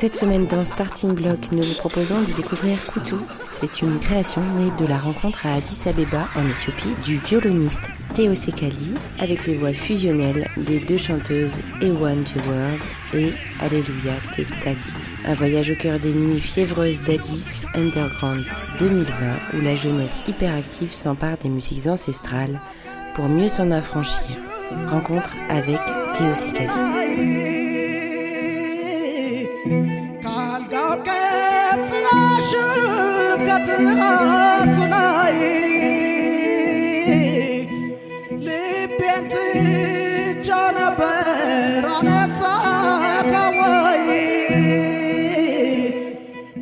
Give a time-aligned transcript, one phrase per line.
[0.00, 3.20] Cette semaine dans Starting Block, nous vous proposons de découvrir Koutou.
[3.44, 8.36] C'est une création née de la rencontre à Addis Abeba, en Éthiopie, du violoniste Théo
[8.36, 12.80] Sekali, avec les voix fusionnelles des deux chanteuses Ewan World
[13.12, 14.14] et Alléluia
[14.56, 14.86] Tzadik.
[15.24, 18.44] Un voyage au cœur des nuits fiévreuses d'Addis Underground
[18.78, 19.04] 2020,
[19.54, 22.60] où la jeunesse hyperactive s'empare des musiques ancestrales
[23.16, 24.38] pour mieux s'en affranchir.
[24.92, 25.80] Rencontre avec
[26.14, 27.47] Théo Sekali.
[33.48, 35.36] ከትራሱ ላይ
[38.44, 42.40] ልቤን ትቼው ነበር አነሳ
[43.32, 44.04] ከወይ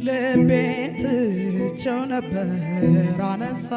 [0.06, 2.52] ልቤን ትቼው ነበር
[3.30, 3.68] አነሳ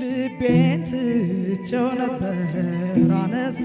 [0.00, 2.54] ልቤን ትቼው ነበር
[3.20, 3.64] አነሳ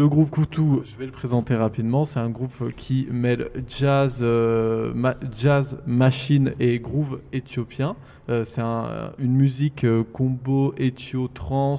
[0.00, 4.94] le groupe Koutou, je vais le présenter rapidement, c'est un groupe qui mêle jazz, euh,
[5.36, 7.96] jazz machine et groove éthiopien.
[8.30, 11.76] Euh, c'est une musique euh, combo éthio-trans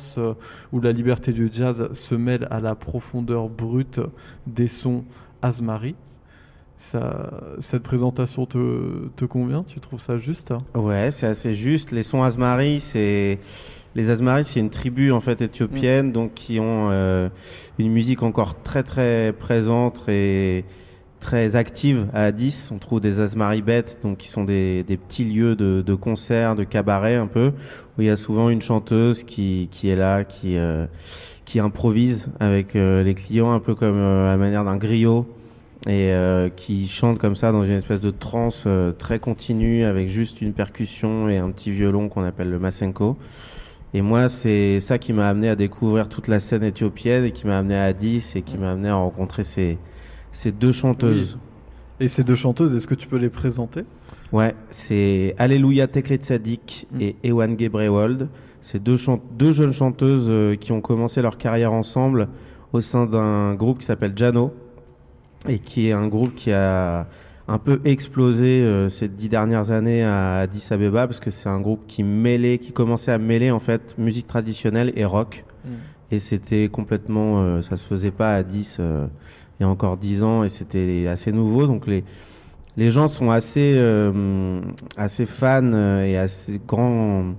[0.71, 3.99] où la liberté du jazz se mêle à la profondeur brute
[4.45, 5.03] des sons
[5.41, 5.95] Asmari.
[7.57, 9.63] cette présentation te, te, convient?
[9.63, 10.53] Tu trouves ça juste?
[10.75, 11.89] Ouais, c'est assez juste.
[11.89, 13.39] Les sons Asmari, c'est
[13.95, 16.11] les Asmaris, c'est une tribu en fait éthiopienne, mm.
[16.11, 17.29] donc qui ont euh,
[17.77, 20.63] une musique encore très très présente et
[21.19, 22.69] très active à Addis.
[22.71, 26.55] On trouve des Asmari bêtes, donc qui sont des, des petits lieux de, de concerts,
[26.55, 27.51] de cabarets un peu,
[27.97, 30.85] où il y a souvent une chanteuse qui, qui est là, qui euh,
[31.45, 35.27] qui improvise avec euh, les clients, un peu comme à la manière d'un griot
[35.87, 36.13] et
[36.57, 38.67] qui chante comme ça dans une espèce de transe
[38.99, 43.17] très continue avec juste une percussion et un petit violon qu'on appelle le masenko.
[43.93, 47.45] Et moi, c'est ça qui m'a amené à découvrir toute la scène éthiopienne et qui
[47.45, 49.77] m'a amené à Addis et qui m'a amené à rencontrer ces,
[50.31, 51.37] ces deux chanteuses.
[51.99, 53.83] Et ces deux chanteuses, est-ce que tu peux les présenter?
[54.31, 57.01] Ouais, c'est Alléluia Tekle Tzadik mm.
[57.01, 58.29] et Ewan Gebrewold.
[58.61, 58.95] C'est deux,
[59.37, 62.29] deux jeunes chanteuses euh, qui ont commencé leur carrière ensemble
[62.73, 64.53] au sein d'un groupe qui s'appelle Jano
[65.49, 67.07] et qui est un groupe qui a
[67.47, 71.59] un peu explosé euh, ces dix dernières années à Addis Abeba parce que c'est un
[71.59, 75.43] groupe qui mêlait, qui commençait à mêler en fait musique traditionnelle et rock.
[75.65, 75.69] Mm.
[76.11, 79.07] Et c'était complètement, euh, ça se faisait pas à Addis euh,
[79.59, 81.67] il y a encore dix ans et c'était assez nouveau.
[81.67, 82.03] Donc les
[82.77, 83.77] les gens sont assez
[84.95, 87.33] assez fans et assez grands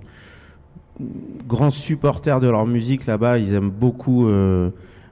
[1.47, 3.39] grands supporters de leur musique là-bas.
[3.39, 4.29] Ils aiment beaucoup,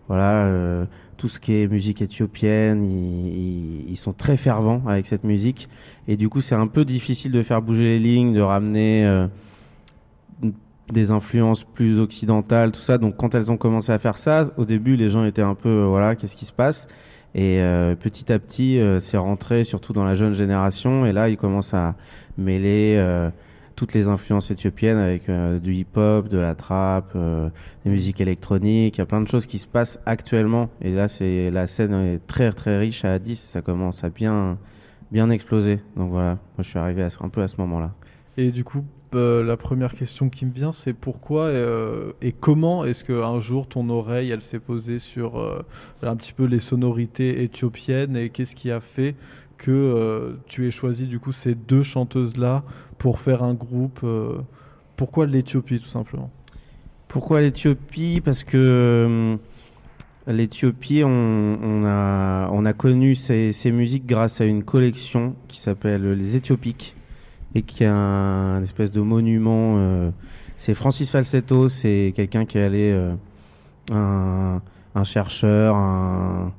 [0.08, 0.86] voilà
[1.22, 5.70] tout ce qui est musique éthiopienne, ils, sont très fervents avec cette musique.
[6.08, 9.28] Et du coup, c'est un peu difficile de faire bouger les lignes, de ramener euh,
[10.92, 12.98] des influences plus occidentales, tout ça.
[12.98, 15.70] Donc, quand elles ont commencé à faire ça, au début, les gens étaient un peu,
[15.70, 16.88] euh, voilà, qu'est-ce qui se passe?
[17.36, 21.06] Et euh, petit à petit, c'est rentré, surtout dans la jeune génération.
[21.06, 21.94] Et là, ils commencent à
[22.40, 23.00] mêler
[23.76, 27.50] toutes les influences éthiopiennes avec euh, du hip-hop, de la trap, euh,
[27.86, 28.98] des musiques électroniques.
[28.98, 30.70] Il y a plein de choses qui se passent actuellement.
[30.82, 33.36] Et là, c'est la scène est très très riche à Addis.
[33.36, 34.58] Ça commence à bien
[35.12, 35.80] bien exploser.
[35.96, 37.92] Donc voilà, moi je suis arrivé un peu à ce moment-là.
[38.38, 41.52] Et du coup, euh, la première question qui me vient, c'est pourquoi
[42.22, 45.64] et comment est-ce qu'un jour ton oreille, elle s'est posée sur
[46.02, 49.16] un petit peu les sonorités éthiopiennes et qu'est-ce qui a fait
[49.58, 52.64] que tu aies choisi du coup ces deux chanteuses-là
[53.02, 54.38] pour faire un groupe euh,
[54.96, 56.30] Pourquoi l'Éthiopie tout simplement?
[57.08, 58.22] Pourquoi l'Éthiopie?
[58.24, 59.38] Parce que euh,
[60.28, 66.36] l'Éthiopie, on, a, on a connu ces, musiques grâce à une collection qui s'appelle les
[66.36, 66.96] Éthiopiques
[67.56, 69.78] et qui est un, espèce de monument.
[69.78, 70.12] Euh,
[70.58, 73.10] c'est Francis Falsetto, c'est quelqu'un qui est allé,
[73.92, 74.62] un,
[74.94, 76.54] un, chercheur, un,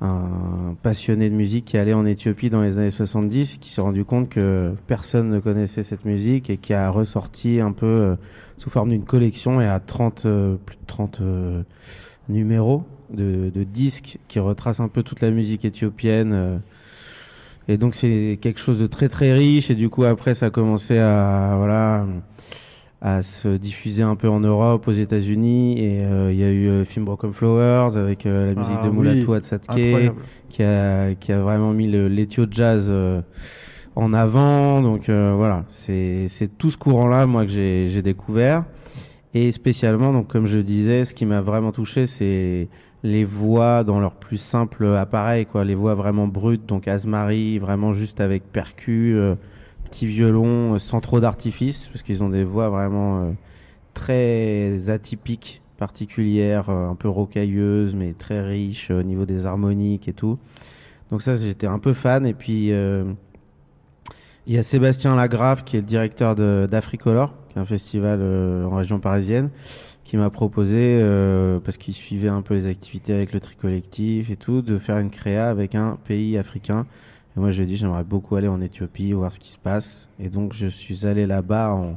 [0.00, 4.04] un passionné de musique qui allait en Éthiopie dans les années 70, qui s'est rendu
[4.04, 8.16] compte que personne ne connaissait cette musique et qui a ressorti un peu euh,
[8.56, 11.62] sous forme d'une collection et à 30, euh, plus de 30 euh,
[12.30, 16.60] numéros de, de, disques qui retracent un peu toute la musique éthiopienne.
[17.68, 20.50] et donc c'est quelque chose de très très riche et du coup après ça a
[20.50, 22.06] commencé à voilà
[23.02, 25.80] à se diffuser un peu en Europe, aux États-Unis.
[25.80, 25.98] Et
[26.30, 28.90] il y a eu le euh, film Broken Flowers avec euh, la musique ah de
[28.90, 29.26] Mulatu
[29.74, 30.10] oui,
[30.48, 32.92] qui a, qui a vraiment mis l'éthio jazz
[33.96, 34.80] en avant.
[34.80, 36.28] Donc voilà, c'est
[36.58, 38.64] tout ce courant-là, moi, que j'ai découvert.
[39.32, 42.68] Et spécialement, donc comme je disais, ce qui m'a vraiment touché, c'est
[43.04, 47.92] les voix dans leur plus simple appareil, quoi, les voix vraiment brutes, donc Asmari, vraiment
[47.92, 49.16] juste avec percu,
[49.90, 53.30] petit violon euh, sans trop d'artifice, parce qu'ils ont des voix vraiment euh,
[53.92, 60.38] très atypiques particulière, un peu rocailleuse, mais très riche au niveau des harmoniques et tout.
[61.10, 62.24] Donc ça, j'étais un peu fan.
[62.26, 67.64] Et puis, il y a Sébastien Lagrave, qui est le directeur d'Africolor, qui est un
[67.64, 68.20] festival
[68.64, 69.50] en région parisienne,
[70.04, 71.00] qui m'a proposé,
[71.64, 74.98] parce qu'il suivait un peu les activités avec le tri collectif et tout, de faire
[74.98, 76.86] une créa avec un pays africain.
[77.36, 79.58] Et moi, je lui ai dit, j'aimerais beaucoup aller en Éthiopie, voir ce qui se
[79.58, 80.08] passe.
[80.18, 81.96] Et donc, je suis allé là-bas en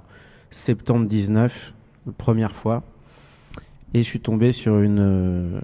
[0.51, 1.73] septembre 19,
[2.05, 2.83] la première fois.
[3.93, 5.59] Et je suis tombé sur une, euh,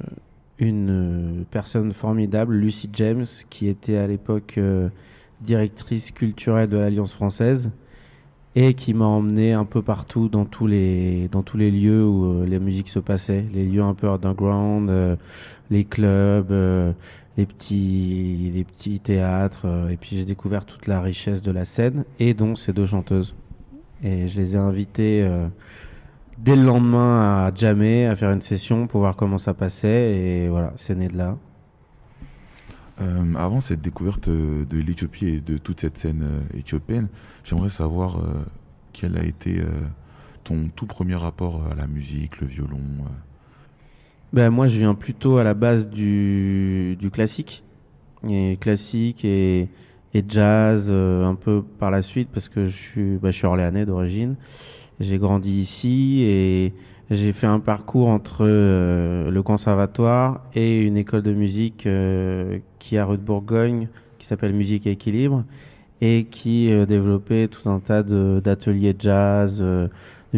[0.60, 4.90] une personne formidable, Lucy James, qui était à l'époque euh,
[5.42, 7.72] directrice culturelle de l'Alliance française
[8.56, 12.42] et qui m'a emmené un peu partout dans tous les, dans tous les lieux où
[12.42, 15.18] euh, la musique se passait, les lieux un peu underground,
[15.72, 16.52] les clubs,
[17.38, 19.66] les petits, les petits théâtres.
[19.92, 23.34] et puis j'ai découvert toute la richesse de la scène et dont ces deux chanteuses.
[24.04, 25.28] Et je les ai invitées
[26.39, 30.15] dès le lendemain à jammer, à faire une session pour voir comment ça passait.
[30.18, 31.38] Et voilà, c'est né de là.
[33.01, 37.07] Euh, avant cette découverte de l'Éthiopie et de toute cette scène euh, éthiopienne,
[37.45, 38.44] j'aimerais savoir euh,
[38.91, 39.62] quel a été
[40.44, 42.81] ton tout premier rapport à la musique, le violon.
[44.33, 47.63] Ben, moi, je viens plutôt à la base du, du classique.
[48.27, 49.69] Et classique et,
[50.13, 53.85] et jazz un peu par la suite parce que je suis, ben, je suis orléanais
[53.85, 54.35] d'origine.
[55.00, 56.74] J'ai grandi ici et
[57.10, 62.98] j'ai fait un parcours entre euh, le conservatoire et une école de musique euh, qui
[62.98, 63.88] a rue de Bourgogne,
[64.19, 65.46] qui s'appelle Musique et Équilibre,
[66.01, 69.90] et qui euh, développait tout un tas d'ateliers jazz, de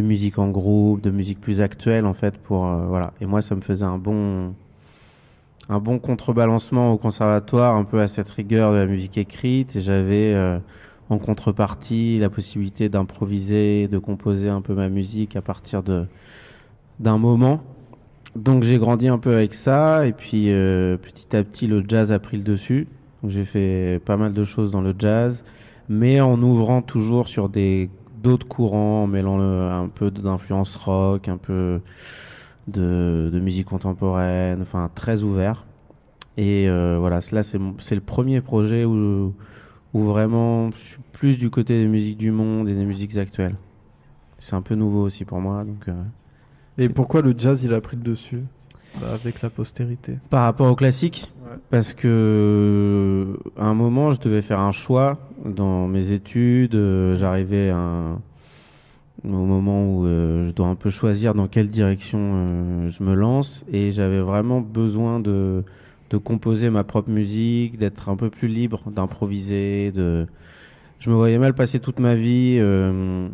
[0.02, 2.38] musique en groupe, de musique plus actuelle en fait.
[2.38, 3.14] Pour voilà.
[3.20, 4.54] Et moi, ça me faisait un bon
[5.70, 9.80] un bon contrebalancement au conservatoire, un peu à cette rigueur de la musique écrite.
[9.80, 10.36] J'avais
[11.12, 16.06] en contrepartie la possibilité d'improviser, de composer un peu ma musique à partir de
[17.00, 17.62] d'un moment.
[18.36, 22.14] Donc j'ai grandi un peu avec ça et puis euh, petit à petit le jazz
[22.14, 22.88] a pris le dessus.
[23.28, 25.44] J'ai fait pas mal de choses dans le jazz,
[25.90, 27.90] mais en ouvrant toujours sur des
[28.24, 31.82] d'autres courants, en mêlant un peu d'influence rock, un peu
[32.68, 35.66] de, musique contemporaine, enfin très ouvert.
[36.38, 39.34] Et euh, voilà, cela c'est le premier projet où
[39.94, 43.56] ou vraiment je suis plus du côté des musiques du monde et des musiques actuelles.
[44.40, 45.64] C'est un peu nouveau aussi pour moi.
[45.64, 45.94] Donc, euh,
[46.78, 48.42] et pourquoi le jazz il a pris le dessus
[49.00, 50.18] bah, avec la postérité?
[50.30, 51.32] Par rapport au classique?
[51.70, 56.76] Parce que à un moment je devais faire un choix dans mes études.
[56.76, 58.18] Euh, j'arrivais à
[59.24, 63.64] au moment où euh, je dois un peu choisir dans quelle direction je me lance
[63.72, 65.64] et j'avais vraiment besoin de
[66.12, 69.92] de composer ma propre musique, d'être un peu plus libre, d'improviser.
[69.96, 73.30] Je me voyais mal passer toute ma vie euh,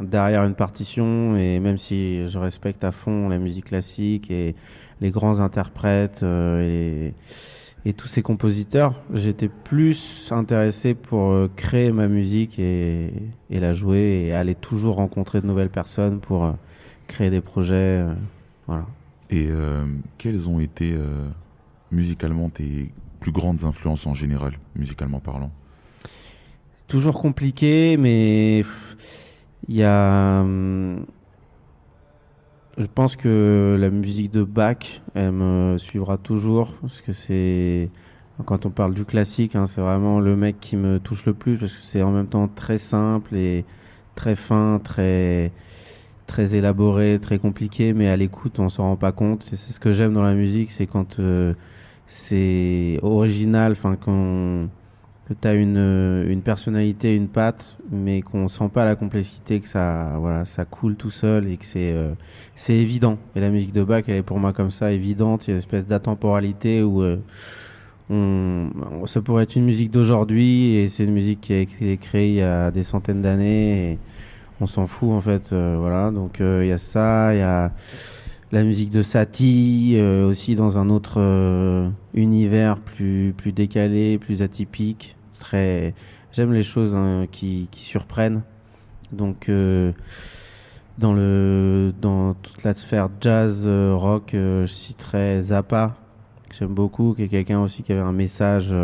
[0.00, 4.56] derrière une partition, et même si je respecte à fond la musique classique et
[5.00, 7.10] les grands interprètes euh,
[7.84, 13.14] et, tous ces compositeurs, j'étais plus intéressé pour euh, créer ma musique et,
[13.48, 16.54] et, la jouer et aller toujours rencontrer de nouvelles personnes pour
[17.06, 18.04] créer des projets.
[18.66, 18.84] voilà.
[19.30, 19.48] Et
[20.18, 20.94] quels ont été
[21.90, 25.50] musicalement tes plus grandes influences en général, musicalement parlant
[26.86, 28.64] Toujours compliqué, mais
[29.68, 30.40] il y a.
[30.40, 31.04] Hum,
[32.78, 37.90] je pense que la musique de Bach, elle me suivra toujours, parce que c'est.
[38.46, 41.58] Quand on parle du classique, hein, c'est vraiment le mec qui me touche le plus,
[41.58, 43.64] parce que c'est en même temps très simple et
[44.14, 45.50] très fin, très
[46.28, 49.42] très élaboré, très compliqué, mais à l'écoute, on s'en rend pas compte.
[49.50, 51.54] C'est ce que j'aime dans la musique, c'est quand euh,
[52.08, 54.68] c'est original, enfin quand
[55.40, 60.14] tu as une, une personnalité, une patte, mais qu'on sent pas la complexité, que ça,
[60.18, 62.12] voilà, ça coule tout seul et que c'est euh,
[62.56, 63.18] c'est évident.
[63.34, 65.46] Et la musique de Bach, elle est pour moi comme ça, évidente.
[65.46, 67.18] Il y a une espèce d'atemporalité où euh,
[69.06, 72.36] ça pourrait être une musique d'aujourd'hui et c'est une musique qui a été créée il
[72.36, 73.98] y a des centaines d'années
[74.60, 75.52] on s'en fout en fait.
[75.52, 77.72] Euh, voilà, donc il y a ça, il y a
[78.50, 84.42] la musique de Satie, euh, aussi dans un autre euh, univers plus, plus décalé, plus
[84.42, 85.16] atypique.
[85.38, 85.94] Très...
[86.32, 88.42] J'aime les choses hein, qui, qui, surprennent.
[89.12, 89.92] Donc, euh,
[90.98, 95.96] dans, le, dans toute la sphère jazz, rock, je citerai Zappa,
[96.48, 98.74] que j'aime beaucoup, qui est quelqu'un aussi qui avait un message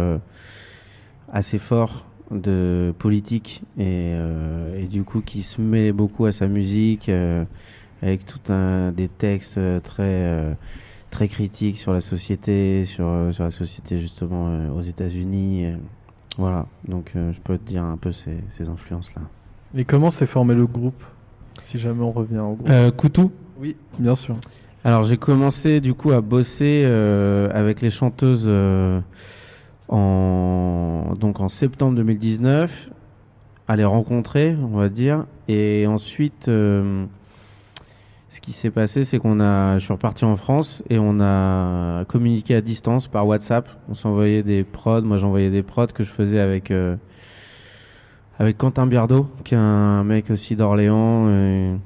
[1.32, 4.12] assez fort de politique et,
[4.76, 7.10] et, du coup qui se met beaucoup à sa musique
[8.04, 10.52] avec tout un des textes euh, très euh,
[11.10, 15.72] très critiques sur la société, sur euh, sur la société justement aux États-Unis.
[16.36, 19.22] Voilà, donc je peux te dire un peu ces, ces influences là.
[19.76, 21.02] Et comment s'est formé le groupe
[21.62, 22.68] Si jamais on revient au groupe?
[22.68, 24.36] Euh, Koutou Oui, bien sûr.
[24.84, 29.00] Alors j'ai commencé du coup à bosser euh, avec les chanteuses euh,
[29.94, 32.90] en donc en septembre 2019,
[33.68, 37.04] à les rencontrer, on va dire, et ensuite euh,
[38.28, 42.04] ce qui s'est passé, c'est qu'on a, je suis reparti en France et on a
[42.06, 43.68] communiqué à distance par WhatsApp.
[43.88, 46.72] On s'envoyait des prods, moi j'envoyais des prods que je faisais avec
[48.38, 51.78] avec Quentin Biardeau, qui est un mec aussi d'Orléans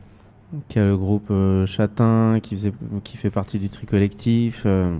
[0.68, 2.72] qui a le groupe euh, Châtain, qui, faisait,
[3.04, 4.62] qui fait partie du tri collectif.
[4.66, 4.96] Euh,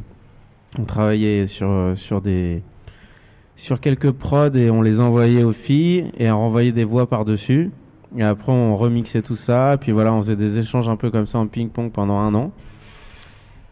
[0.79, 2.63] on travaillait sur, euh, sur, des,
[3.59, 7.71] sur quelques prods et on les envoyait aux filles et on renvoyait des voix par-dessus.
[8.17, 9.77] Et après, on remixait tout ça.
[9.79, 12.53] Puis voilà, on faisait des échanges un peu comme ça en ping-pong pendant un an.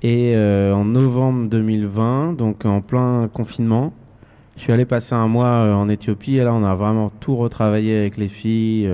[0.03, 3.93] Et en novembre 2020, donc en plein confinement,
[4.57, 6.37] je suis allé passer un mois en Éthiopie.
[6.37, 8.91] Et là, on a vraiment tout retravaillé avec les filles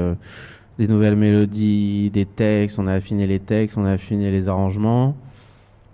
[0.78, 5.16] des nouvelles mélodies, des textes, on a affiné les textes, on a affiné les arrangements.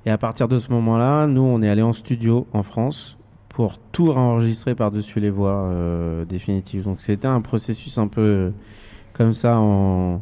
[0.06, 3.17] Et à partir de ce moment-là, nous, on est allé en studio en France
[3.58, 6.84] pour tout enregistrer par-dessus les voix euh, définitives.
[6.84, 8.50] Donc c'était un processus un peu euh,
[9.14, 10.20] comme ça en,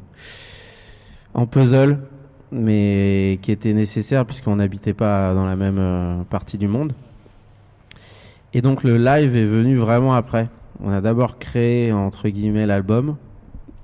[1.50, 1.98] puzzle,
[2.50, 6.94] mais qui était nécessaire puisqu'on n'habitait pas dans la même euh, partie du monde.
[8.54, 10.48] Et donc le live est venu vraiment après.
[10.82, 13.16] On a d'abord créé entre guillemets l'album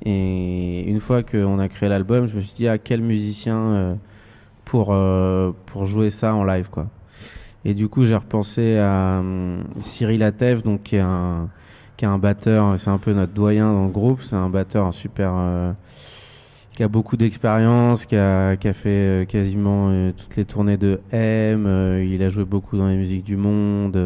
[0.02, 3.99] et une fois qu'on a créé l'album, je me suis dit à ah, quel musicien
[4.64, 4.97] pour,
[5.66, 6.87] pour jouer ça en live quoi.
[7.64, 11.49] Et du coup, j'ai repensé à hum, Cyril Atef, donc qui est un
[11.97, 14.92] qui est un batteur, c'est un peu notre doyen dans le groupe, c'est un batteur
[14.95, 15.73] super euh,
[16.73, 22.00] qui a beaucoup d'expérience, qui a, qui a fait quasiment toutes les tournées de M,
[22.02, 23.97] il a joué beaucoup dans les musiques du monde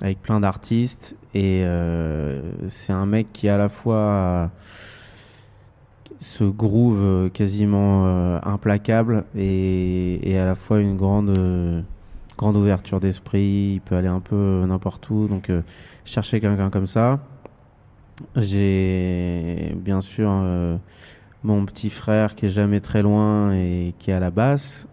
[0.00, 1.14] avec plein d'artistes.
[1.34, 1.62] Et
[2.68, 4.50] c'est un mec qui à la fois
[6.20, 11.80] ce groove euh, quasiment euh, implacable et, et, à la fois une grande euh,
[12.38, 13.74] grande ouverture d'esprit.
[13.74, 15.28] Il peut aller un peu n'importe où.
[15.28, 15.50] Donc
[16.06, 17.20] chercher quelqu'un comme ça.
[18.36, 20.30] J'ai bien sûr
[21.42, 24.88] mon petit frère qui est jamais très loin et qui est à la basse.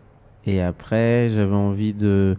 [0.46, 2.38] Et après, j'avais envie de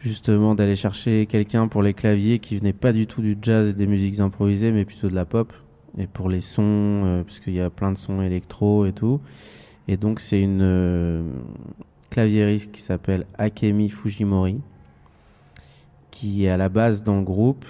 [0.00, 3.72] justement d'aller chercher quelqu'un pour les claviers qui venait pas du tout du jazz et
[3.72, 5.52] des musiques improvisées, mais plutôt de la pop
[5.98, 9.20] et pour les sons, euh, puisqu'il y a plein de sons électro et tout.
[9.88, 11.22] Et donc c'est une euh,
[12.10, 14.60] claviériste qui s'appelle Akemi Fujimori,
[16.10, 17.64] qui est à la base dans le groupe.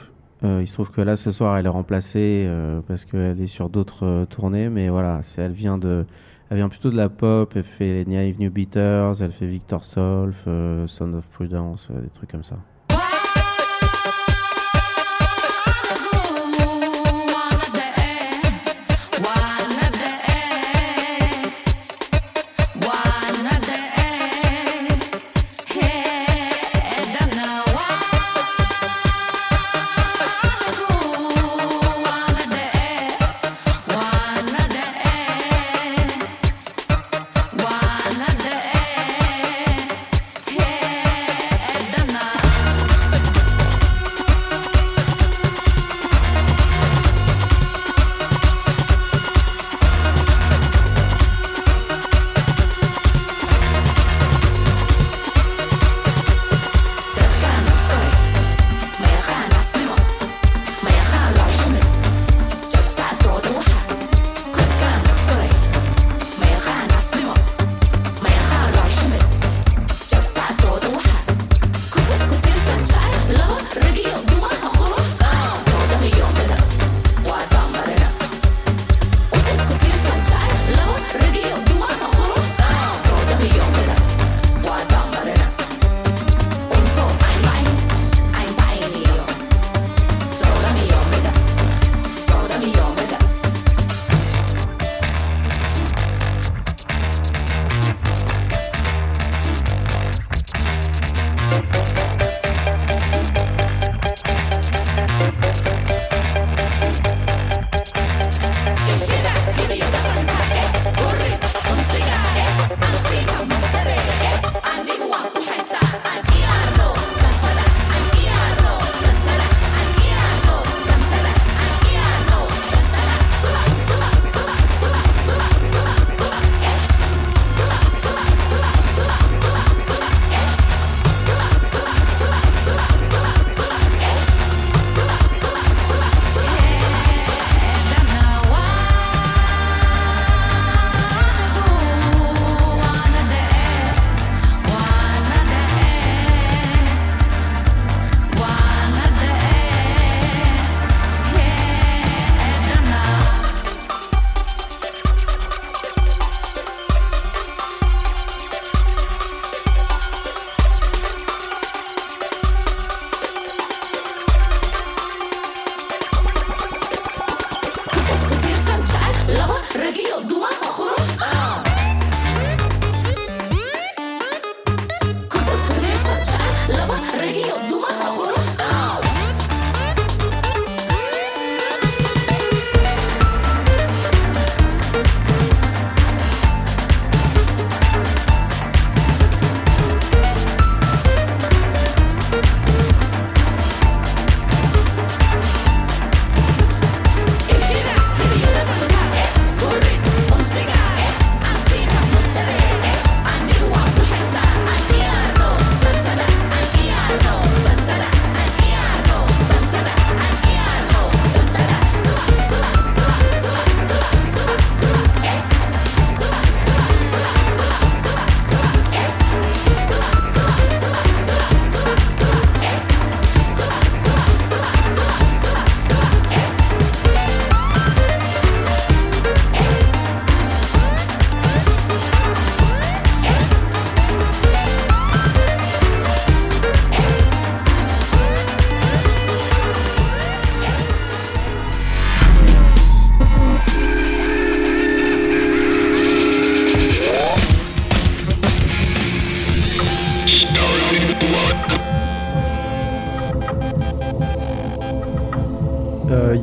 [0.45, 2.49] Euh, il se trouve que là ce soir elle est remplacée
[2.87, 6.05] parce qu'elle est sur d'autres tournées, mais voilà, elle vient de,
[6.51, 7.53] elle vient plutôt de la pop.
[7.57, 10.47] Elle fait les New Beaters, elle fait Victor Solf,
[10.87, 12.57] Sound of Prudence, des trucs comme ça.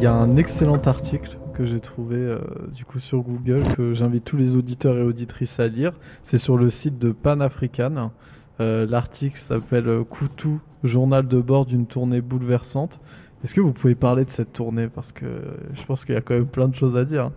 [0.03, 2.39] Y a un excellent article que j'ai trouvé euh,
[2.75, 5.93] du coup sur Google que j'invite tous les auditeurs et auditrices à lire.
[6.25, 8.11] C'est sur le site de Pan African.
[8.59, 12.99] Euh, l'article s'appelle Koutou, journal de bord d'une tournée bouleversante.
[13.45, 14.89] Est-ce que vous pouvez parler de cette tournée?
[14.89, 15.25] Parce que
[15.73, 17.31] je pense qu'il y a quand même plein de choses à dire.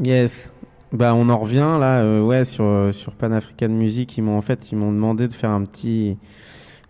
[0.00, 0.52] Yes.
[0.92, 4.16] Bah, on en revient là, euh, ouais, sur, sur Pan African Music.
[4.16, 6.16] Ils m'ont en fait, demandé de faire un petit,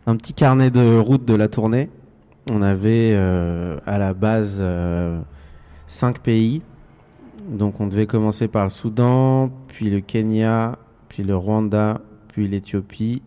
[0.07, 1.88] un petit carnet de route de la tournée.
[2.51, 4.63] On avait à la base
[5.87, 6.63] cinq pays.
[7.49, 10.79] Donc on devait commencer par le Soudan, puis le Kenya,
[11.09, 13.23] puis le Rwanda, puis l'Éthiopie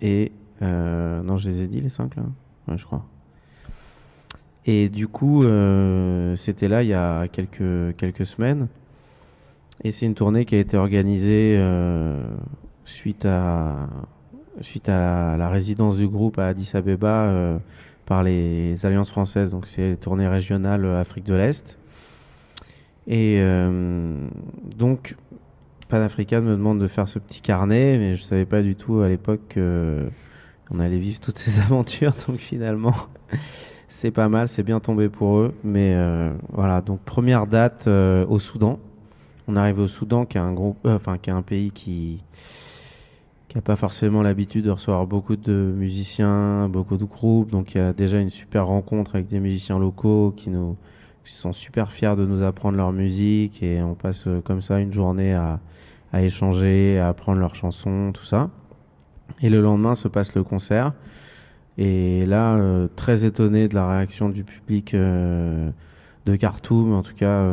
[0.00, 2.22] et euh, non je les ai dit les cinq là,
[2.68, 3.04] ouais, je crois.
[4.66, 8.68] Et du coup euh, c'était là il y a quelques semaines.
[9.84, 12.22] Et c'est une tournée qui a été organisée euh,
[12.84, 13.88] suite à
[14.60, 17.58] suite à la, résidence du groupe à Addis Abeba
[18.12, 21.78] par les alliances françaises donc c'est tournée régionale Afrique de l'Est.
[23.06, 24.18] Et euh,
[24.76, 25.16] donc,
[25.88, 29.08] Panafrican me demande de faire ce petit carnet, mais je savais pas du tout à
[29.08, 32.12] l'époque qu'on allait vivre toutes ces aventures.
[32.28, 32.94] Donc finalement,
[33.88, 35.54] c'est pas mal, c'est bien tombé pour eux.
[35.64, 38.78] Mais euh, voilà, donc première date euh, au Soudan.
[39.48, 42.22] On arrive au Soudan, qui est un groupe, enfin qui est un pays qui
[43.52, 47.50] qui n'a pas forcément l'habitude de recevoir beaucoup de musiciens, beaucoup de groupes.
[47.50, 50.78] Donc il y a déjà une super rencontre avec des musiciens locaux qui nous
[51.24, 54.94] sont super fiers de nous apprendre leur musique et on passe euh, comme ça une
[54.94, 55.60] journée à,
[56.14, 58.48] à échanger, à apprendre leurs chansons, tout ça.
[59.42, 60.94] Et le lendemain se passe le concert.
[61.76, 65.70] Et là, euh, très étonné de la réaction du public euh,
[66.24, 67.44] de Khartoum, en tout cas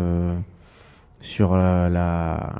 [1.20, 2.54] sur la,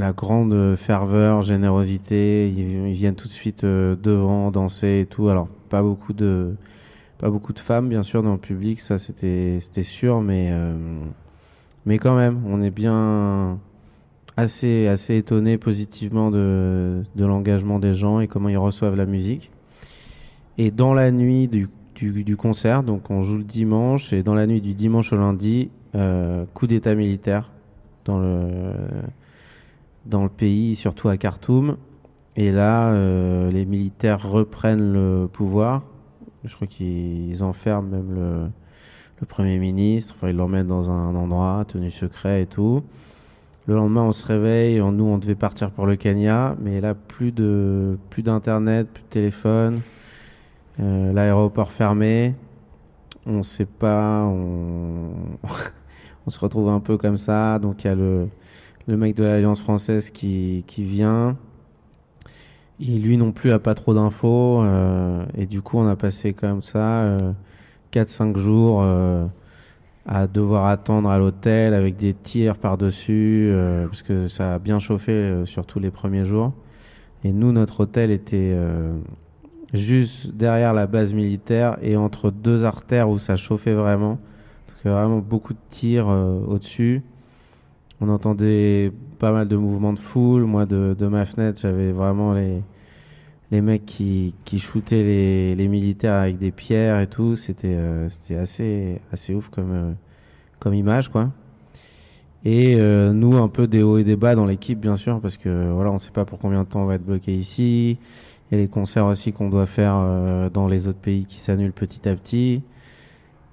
[0.00, 2.48] la, grande ferveur, générosité.
[2.48, 5.28] Ils, viennent tout de suite devant danser et tout.
[5.28, 6.54] Alors, pas beaucoup de
[7.20, 10.72] pas beaucoup de femmes, bien sûr, dans le public, ça c'était sûr, mais, euh,
[11.84, 13.58] mais quand même, on est bien
[14.38, 19.50] assez, assez étonné positivement de, de l'engagement des gens et comment ils reçoivent la musique.
[20.56, 24.46] Et dans la nuit du, du, concert, donc on joue le dimanche, et dans la
[24.46, 27.50] nuit du dimanche au lundi, euh, coup d'état militaire
[28.06, 28.72] dans le,
[30.06, 31.76] dans le pays, surtout à Khartoum.
[32.36, 35.82] Et là, euh, les militaires reprennent le pouvoir
[36.44, 38.50] je crois qu'ils enferment même le,
[39.28, 40.14] Premier ministre.
[40.16, 42.82] Enfin, ils l'emmènent dans un endroit tenu secret et tout.
[43.66, 44.78] Le lendemain, on se réveille.
[44.78, 46.56] nous, on devait partir pour le Kenya.
[46.58, 49.82] Mais là, plus de plus d'internet, plus de téléphone.
[50.80, 52.34] Euh, l'aéroport fermé.
[53.26, 54.22] On ne sait pas.
[54.24, 55.10] On...
[56.26, 57.58] on se retrouve un peu comme ça.
[57.58, 58.28] Donc, il y a le,
[58.90, 61.36] le mec de l'Alliance française qui, qui vient.
[62.80, 64.62] Il, lui non plus a pas trop d'infos.
[64.62, 67.16] Euh, et du coup, on a passé comme ça
[67.92, 69.26] 4-5 euh, jours euh,
[70.06, 73.52] à devoir attendre à l'hôtel avec des tirs par-dessus,
[73.86, 76.52] parce que ça a bien chauffé surtout les premiers jours.
[77.22, 78.56] Et nous, notre hôtel était
[79.74, 84.18] juste derrière la base militaire et entre deux artères où ça chauffait vraiment.
[84.82, 87.02] Donc vraiment beaucoup de tirs au-dessus.
[88.00, 90.44] On entendait pas mal de mouvements de foule.
[90.44, 92.62] Moi, de, ma fenêtre, j'avais vraiment les,
[93.50, 97.36] les mecs qui, qui shootaient les, les militaires avec des pierres et tout.
[97.36, 98.08] C'était euh,
[98.40, 99.92] assez, assez ouf comme, euh,
[100.60, 101.30] comme image, quoi.
[102.42, 105.36] Et euh, nous, un peu des hauts et des bas dans l'équipe, bien sûr, parce
[105.36, 107.98] que voilà, on sait pas pour combien de temps on va être bloqué ici.
[108.50, 111.72] Il y a les concerts aussi qu'on doit faire dans les autres pays qui s'annulent
[111.72, 112.62] petit à petit.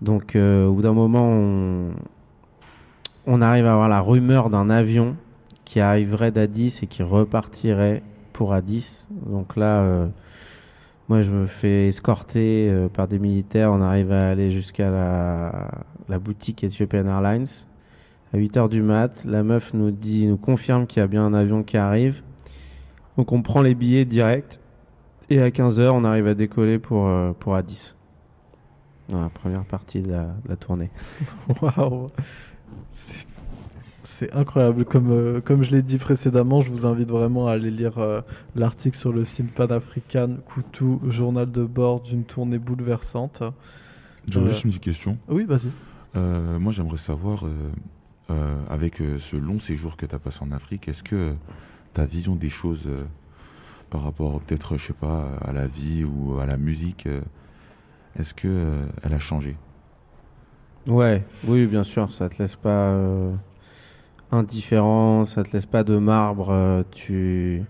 [0.02, 1.92] Donc, au bout d'un moment, on,
[3.28, 5.18] on arrive à avoir la rumeur d'un avion
[5.66, 9.06] qui arriverait d'Addis et qui repartirait pour Addis.
[9.10, 10.08] Donc là, euh,
[11.10, 13.72] moi, je me fais escorter euh, par des militaires.
[13.74, 17.48] On arrive à aller jusqu'à la, boutique Ethiopian Airlines.
[18.34, 21.26] À 8 h du mat, la meuf nous dit, nous confirme qu'il y a bien
[21.26, 22.22] un avion qui arrive.
[23.18, 24.60] Donc on prend les billets direct.
[25.30, 27.94] Et à 15 h on arrive à décoller pour, euh, pour Addis.
[29.10, 30.92] Dans la première partie de la, de la tournée.
[31.62, 32.08] Waouh!
[34.08, 34.86] C'est incroyable.
[34.86, 38.22] Comme, euh, comme je l'ai dit précédemment, je vous invite vraiment à aller lire euh,
[38.56, 43.44] l'article sur le site panafricain Koutou, journal de bord d'une tournée bouleversante.
[44.30, 45.18] J'aurais juste une petite question.
[45.28, 45.70] Oui, vas-y.
[46.16, 47.46] Euh, moi, j'aimerais savoir,
[48.70, 51.34] avec ce long séjour que tu as passé en Afrique, est-ce que
[51.94, 52.90] ta vision des choses
[53.90, 57.08] par rapport peut-être, je sais pas, à la vie ou à la musique,
[58.18, 59.56] est-ce que elle a changé?
[60.88, 62.93] Ouais, oui, bien sûr, ça te laisse pas
[64.32, 66.50] indifférent, ça te laisse pas de marbre.
[66.52, 67.63] Euh, tu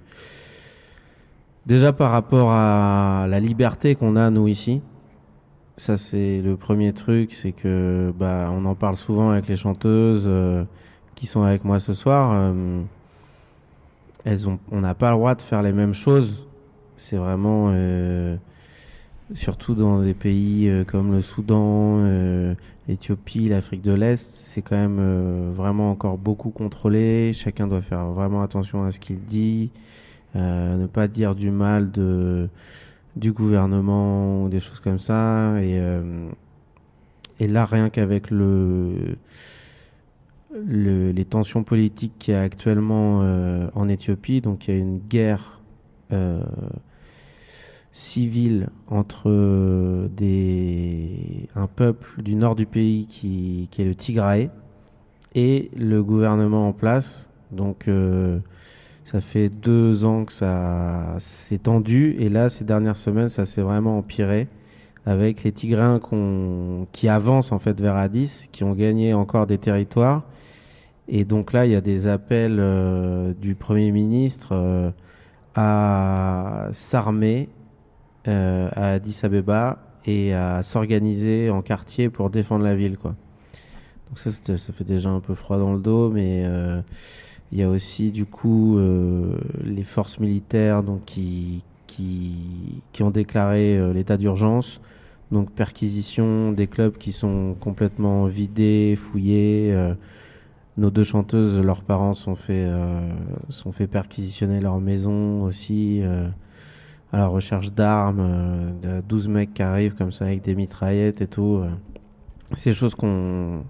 [1.66, 4.82] déjà par rapport à la liberté qu'on a nous ici,
[5.78, 10.24] Ça, c'est le premier truc, c'est que bah, on en parle souvent avec les chanteuses
[10.26, 10.64] euh,
[11.16, 12.32] qui sont avec moi ce soir.
[12.34, 12.82] Euh,
[14.26, 16.44] elles ont, on n'a pas le droit de faire les mêmes choses.
[16.98, 18.36] C'est vraiment, euh,
[19.36, 22.04] surtout dans des pays comme le Soudan,
[22.88, 27.34] l'Éthiopie, l'Afrique de l'Est, c'est quand même vraiment encore beaucoup contrôlé.
[27.34, 29.72] Chacun doit faire vraiment attention à ce qu'il dit,
[30.36, 32.50] ne pas dire du mal de
[33.18, 35.62] du gouvernement ou des choses comme ça.
[35.62, 36.30] Et, euh,
[37.40, 39.18] là, rien qu'avec le,
[40.54, 45.00] les tensions politiques qu'il y a actuellement euh, en Éthiopie, donc il y a une
[45.00, 45.62] guerre
[46.14, 46.42] euh,
[47.98, 54.50] civile entre des, un peuple du nord du pays qui, qui est le Tigraï
[55.34, 57.28] et le gouvernement en place.
[57.52, 57.90] Donc
[59.06, 63.62] ça fait deux ans que ça s'est tendu et là, ces dernières semaines, ça s'est
[63.62, 64.48] vraiment empiré
[65.08, 66.02] avec les Tigrins
[66.92, 70.24] qui avancent en fait vers Addis, qui ont gagné encore des territoires.
[71.08, 74.92] Et donc là, il y a des appels euh, du Premier ministre euh,
[75.56, 77.48] à s'armer
[78.28, 82.98] euh, à Addis Abeba et à s'organiser en quartier pour défendre la ville.
[82.98, 83.16] Quoi.
[84.10, 86.46] Donc ça, ça fait déjà un peu froid dans le dos, mais
[87.52, 93.78] il y a aussi du coup euh, les forces militaires donc, qui, qui, ont déclaré
[93.78, 94.82] euh, l'état d'urgence.
[95.32, 99.72] Donc perquisition des clubs qui sont complètement vidés, fouillés.
[99.74, 99.94] Euh,
[100.78, 102.70] nos deux chanteuses, leurs parents sont fait,
[103.50, 106.04] sont perquisitionner leur maison aussi
[107.12, 108.74] à la recherche d'armes.
[109.08, 111.64] 12 mecs qui arrivent comme ça avec des mitraillettes et tout.
[112.54, 113.64] C'est des choses qu'on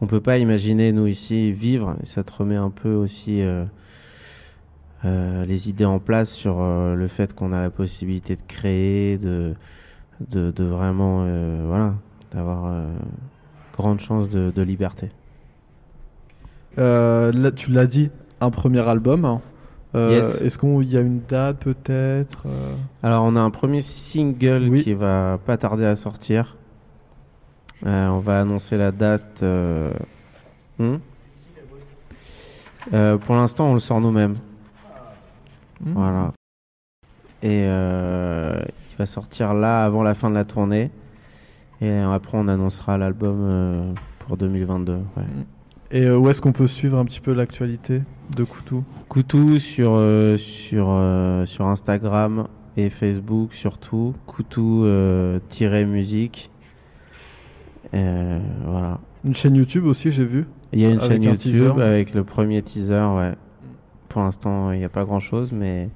[0.00, 1.96] on peut pas imaginer nous ici vivre.
[2.02, 3.64] Et ça te remet un peu aussi euh,
[5.04, 9.18] euh, les idées en place sur euh, le fait qu'on a la possibilité de créer,
[9.18, 9.54] de,
[10.58, 11.24] vraiment,
[11.66, 11.94] voilà,
[12.32, 12.72] d'avoir
[13.76, 15.10] grande chance de, liberté.
[16.76, 19.24] tu l'as dit, un premier album.
[19.24, 19.40] Hein.
[19.94, 22.46] Est-ce qu'il y a une date peut-être
[23.02, 26.56] Alors on a un premier single qui va pas tarder à sortir.
[27.86, 29.42] Euh, on va annoncer la date.
[29.42, 29.92] Euh,
[30.78, 30.96] hmm?
[32.92, 34.36] Euh, pour l'instant, on le sort nous-mêmes.
[35.80, 35.92] Hmm.
[35.92, 36.32] Voilà.
[37.42, 40.90] Et il va sortir là avant la fin de la tournée.
[41.82, 45.00] Et après, on annoncera l'album pour 2022.
[45.90, 48.02] Et où est-ce qu'on peut suivre un petit peu l'actualité
[48.36, 48.84] de Koutou?
[49.08, 49.98] Koutou sur,
[50.38, 51.00] sur,
[51.46, 54.14] sur Instagram et Facebook surtout.
[54.26, 56.50] Koutou-musique.
[57.94, 58.98] Euh, voilà.
[59.24, 60.46] Une chaîne YouTube aussi, j'ai vu.
[60.72, 63.34] Il y a une chaîne YouTube avec le premier teaser, ouais.
[64.08, 65.88] Pour l'instant, il n'y a pas grand chose, mais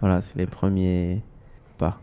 [0.00, 1.22] voilà, c'est les premiers
[1.78, 1.98] pas.